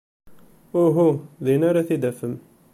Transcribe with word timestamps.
Uhu. 0.83 1.07
Din 1.45 1.61
ara 1.69 1.87
t-id-afen. 1.87 2.33